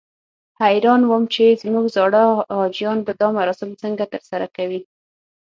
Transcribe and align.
حیران 0.61 1.01
وم 1.05 1.23
چې 1.33 1.45
زموږ 1.61 1.85
زاړه 1.95 2.23
حاجیان 2.57 2.97
به 3.05 3.11
دا 3.21 3.27
مراسم 3.37 3.69
څنګه 3.81 4.03
ترسره 4.13 4.47
کوي. 4.55 4.81